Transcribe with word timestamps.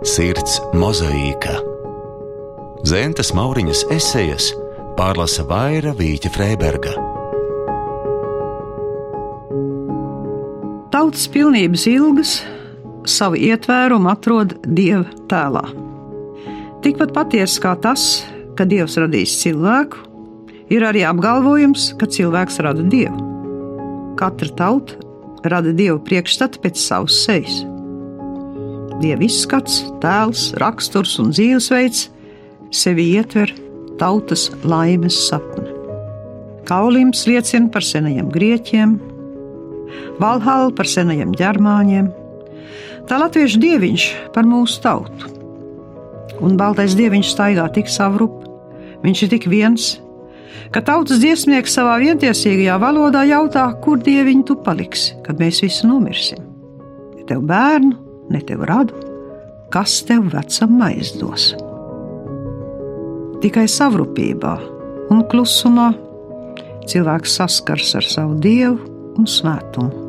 Sirds 0.00 0.54
mozaīka. 0.72 1.58
Zentes 2.88 3.34
Mauriņas 3.36 3.82
esejas 3.92 4.46
pārlasa 4.96 5.42
Vaira 5.44 5.90
Vīķa 5.92 6.30
Freiberga. 6.32 6.94
Tautas 10.88 11.26
pilnības 11.28 11.84
ilgas 11.92 12.32
savu 13.04 13.36
ietvērumu 13.44 14.08
atrod 14.08 14.56
Dieva 14.64 15.04
tēlā. 15.28 15.66
Tikpat 16.80 17.12
patiesa 17.12 17.60
kā 17.66 17.76
tas, 17.84 18.06
ka 18.56 18.64
Dievs 18.64 18.96
radīs 19.04 19.36
cilvēku, 19.42 20.00
ir 20.72 20.86
arī 20.88 21.04
apgalvojums, 21.04 21.90
ka 22.00 22.08
cilvēks 22.08 22.56
rada 22.64 22.88
Dievu. 22.88 23.20
Katra 24.16 24.48
tauta 24.56 24.96
rada 25.44 25.76
Dieva 25.76 26.00
priekšstatu 26.08 26.64
pēc 26.64 26.80
savas 26.80 27.20
sejas. 27.26 27.66
Dieva 29.00 29.24
izskats, 29.24 29.78
tēls, 30.02 30.50
raksturs 30.60 31.14
un 31.22 31.30
dzīvesveids 31.32 32.10
sevi 32.68 33.06
ietver 33.14 33.48
tautas 34.00 34.50
laimes 34.60 35.16
sapni. 35.24 35.70
Kaulims 36.68 37.22
liecina 37.24 37.70
par 37.72 37.86
senajiem 37.86 38.28
grieķiem, 38.34 38.98
Valhalla 40.20 40.68
par 40.76 40.86
senajiem 40.86 41.32
ģermāņiem, 41.32 42.10
tā 43.08 43.16
latviešu 43.22 43.62
dieviņš 43.62 44.04
par 44.34 44.44
mūsu 44.44 44.82
tautu. 44.84 45.32
Un 46.44 46.60
baltais 46.60 46.92
dieviņš 46.98 47.32
staigā 47.32 47.64
tik 47.72 47.88
savrup, 47.88 48.44
viņš 49.00 49.24
ir 49.24 49.32
tik 49.32 49.48
viens, 49.48 49.88
ka 50.76 50.84
tautas 50.84 51.24
dziesmnieks 51.24 51.72
savā 51.80 51.96
vientiesīgajā 52.04 52.76
valodā 52.84 53.24
jautā, 53.32 53.64
kur 53.80 53.96
dieviņš 54.04 54.46
tu 54.52 54.60
paliksi, 54.60 55.16
kad 55.24 55.40
mēs 55.40 55.64
visi 55.64 55.88
nomirsim. 55.88 56.44
Ja 57.16 57.28
tev 57.32 57.48
bērnu, 57.48 58.09
ne 58.30 58.40
tev 58.46 58.64
radu, 58.68 58.94
kas 59.70 60.00
tev 60.06 60.30
vecam 60.32 60.80
aizdos. 60.86 61.52
Tikai 63.40 63.66
savrupībā 63.70 64.54
un 65.10 65.24
klusumā 65.30 65.90
cilvēks 66.90 67.38
saskars 67.40 67.94
ar 67.98 68.06
savu 68.06 68.36
dievu 68.42 68.78
un 69.18 69.28
svētumu. 69.28 70.06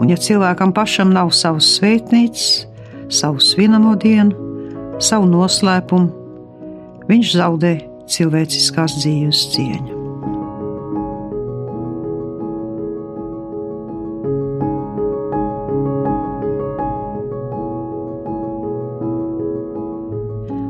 Un, 0.00 0.10
ja 0.10 0.18
cilvēkam 0.18 0.72
pašam 0.74 1.12
nav 1.14 1.30
savas 1.36 1.68
svētnīcas, 1.76 2.66
savu 3.12 3.42
svinamo 3.44 3.94
dienu, 4.02 4.34
savu 5.02 5.28
noslēpumu, 5.30 7.06
viņš 7.06 7.34
zaudē 7.38 7.74
cilvēciskās 8.10 8.98
dzīves 8.98 9.48
cieņu. 9.54 9.91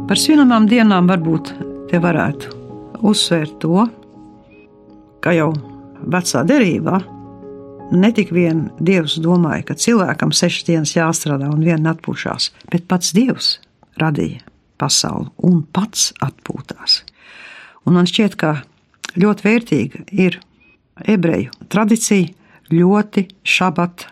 Par 0.02 0.18
svinamām 0.18 0.64
dienām 0.66 1.06
varbūt 1.06 1.52
te 1.90 1.98
varētu 2.02 2.50
uzsvērt 3.06 3.58
to, 3.62 3.84
ka 5.22 5.34
jau 5.36 5.52
vecā 6.10 6.42
derībā 6.48 6.98
ne 7.94 8.10
tik 8.16 8.32
vien 8.34 8.64
Dievs 8.82 9.14
domāja, 9.22 9.62
ka 9.68 9.76
cilvēkam 9.78 10.32
sešas 10.34 10.66
dienas 10.66 10.94
jāstrādā 10.96 11.52
un 11.52 11.62
viena 11.62 11.94
atpūšās, 11.94 12.50
bet 12.72 12.88
pats 12.90 13.14
Dievs 13.14 13.54
radīja 14.02 14.42
pasauli 14.82 15.30
un 15.46 15.60
pats 15.70 16.10
atpūtās. 16.24 17.02
Un 17.86 17.98
man 17.98 18.08
šķiet, 18.10 18.34
ka 18.40 18.56
ļoti 19.14 19.46
vērtīga 19.46 20.06
ir 20.10 20.40
ebreju 21.06 21.54
tradīcija 21.70 22.74
ļoti 22.74 23.28
šabata 23.44 24.10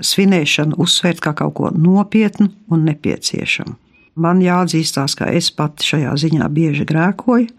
svinēšanu 0.00 0.78
uzsvērt 0.80 1.20
kā 1.20 1.34
kaut 1.36 1.54
ko 1.58 1.74
nopietnu 1.74 2.48
un 2.72 2.88
nepieciešamu. 2.88 3.76
Man 4.18 4.42
jāatzīstās, 4.42 5.14
ka 5.18 5.28
es 5.30 5.52
pati 5.54 5.86
šajā 5.86 6.14
ziņā 6.18 6.48
bieži 6.50 6.86
grēkoju, 6.88 7.50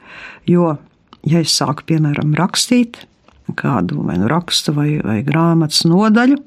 jo, 0.51 0.73
ja 1.23 1.43
es 1.43 1.55
sāku, 1.55 1.85
piemēram, 1.93 2.35
rakstīt 2.39 3.05
kādu 3.57 4.03
vai 4.05 4.17
nu 4.19 4.29
rakstu 4.29 4.73
vai, 4.75 4.99
vai 5.03 5.19
grāmatas 5.25 5.85
nodaļu, 5.89 6.37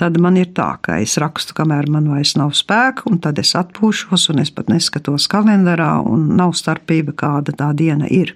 tad 0.00 0.18
man 0.20 0.36
ir 0.40 0.50
tā, 0.56 0.68
ka 0.82 0.98
es 1.02 1.16
rakstu, 1.20 1.56
kamēr 1.56 1.88
man 1.92 2.08
vairs 2.12 2.34
nav 2.36 2.52
spēka, 2.56 3.06
un 3.10 3.20
tad 3.24 3.38
es 3.40 3.54
atpūšos, 3.58 4.28
un 4.32 4.42
es 4.44 4.52
pat 4.54 4.70
neskatos 4.72 5.28
kalendārā, 5.32 5.94
un 6.04 6.34
nav 6.36 6.56
starpība, 6.58 7.16
kāda 7.16 7.56
tā 7.56 7.70
diena 7.76 8.08
ir. 8.12 8.34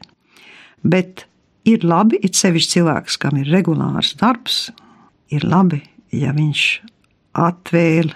Bet 0.81 1.27
ir 1.69 1.85
labi, 1.85 2.21
it 2.25 2.39
sevišķi 2.39 2.79
cilvēks, 2.79 3.19
kam 3.21 3.41
ir 3.41 3.53
regulārs 3.53 4.15
darbs, 4.21 4.71
ir 5.33 5.45
labi, 5.45 5.83
ja 6.17 6.33
viņš 6.37 6.67
atvēl 7.41 8.15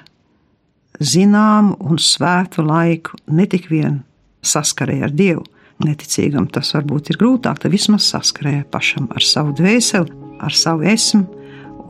zināmu 1.01 1.77
un 1.83 1.99
svētu 1.99 2.65
laiku 2.67 3.19
ne 3.35 3.47
tik 3.51 3.69
vien 3.71 4.03
saskarē 4.45 5.01
ar 5.07 5.15
Dievu. 5.15 5.45
Neticīgam 5.85 6.47
tas 6.55 6.71
varbūt 6.77 7.11
ir 7.11 7.19
grūtāk, 7.19 7.59
tad 7.65 7.73
vismaz 7.75 8.07
saskarē 8.13 8.61
pašam 8.71 9.09
ar 9.11 9.25
savu 9.27 9.55
dvēseli, 9.59 10.15
ar 10.45 10.55
savu 10.55 10.87
esmu 10.87 11.25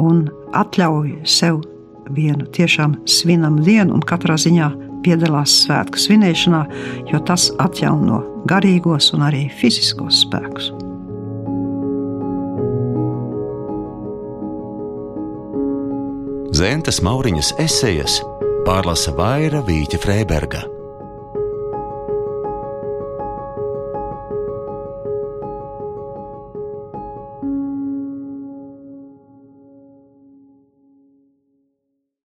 un 0.00 0.24
atļauj 0.56 1.18
sev 1.28 1.60
vienu 2.14 2.48
tiešām 2.56 2.96
svinamu 3.08 3.62
dienu 3.64 3.94
un 3.96 4.02
katrā 4.04 4.38
ziņā 4.40 4.70
piedalās 5.04 5.52
svētku 5.66 6.00
svinēšanā, 6.00 6.62
jo 7.12 7.20
tas 7.28 7.50
atjauno 7.60 8.22
garīgos 8.48 9.12
un 9.16 9.26
arī 9.28 9.46
fiziskos 9.60 10.24
spēkus. 10.24 10.72
Zentes 16.54 17.00
Mauriņas 17.02 17.56
esejas 17.58 18.20
pārlasa 18.64 19.12
Vaira 19.16 19.60
Vīķa 19.64 20.00
Freiberga. 20.00 20.73